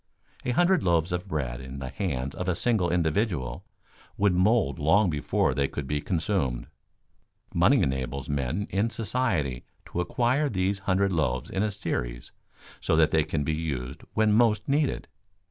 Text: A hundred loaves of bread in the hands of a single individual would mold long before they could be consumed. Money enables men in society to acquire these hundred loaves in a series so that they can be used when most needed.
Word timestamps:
A 0.45 0.49
hundred 0.49 0.81
loaves 0.81 1.11
of 1.11 1.27
bread 1.27 1.61
in 1.61 1.77
the 1.77 1.89
hands 1.89 2.33
of 2.33 2.49
a 2.49 2.55
single 2.55 2.89
individual 2.91 3.63
would 4.17 4.33
mold 4.33 4.79
long 4.79 5.11
before 5.11 5.53
they 5.53 5.67
could 5.67 5.85
be 5.85 6.01
consumed. 6.01 6.65
Money 7.53 7.83
enables 7.83 8.27
men 8.27 8.65
in 8.71 8.89
society 8.89 9.63
to 9.85 10.01
acquire 10.01 10.49
these 10.49 10.79
hundred 10.89 11.11
loaves 11.11 11.51
in 11.51 11.61
a 11.61 11.69
series 11.69 12.31
so 12.79 12.95
that 12.95 13.11
they 13.11 13.23
can 13.23 13.43
be 13.43 13.53
used 13.53 14.01
when 14.15 14.33
most 14.33 14.67
needed. 14.67 15.07